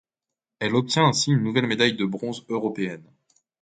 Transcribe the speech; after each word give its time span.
Elle 0.57 0.73
obtient 0.73 1.03
ainsi 1.05 1.29
une 1.29 1.43
nouvelle 1.43 1.67
médaille 1.67 1.95
de 1.95 2.05
bronze 2.05 2.43
européenne. 2.49 3.05